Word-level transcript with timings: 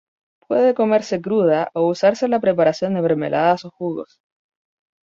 Puede 0.47 0.73
comerse 0.73 1.21
cruda 1.21 1.69
o 1.75 1.83
usarse 1.87 2.25
en 2.25 2.31
la 2.31 2.39
preparación 2.39 2.95
de 2.95 3.03
mermeladas 3.03 3.65
o 3.65 3.69
jugos. 3.69 4.19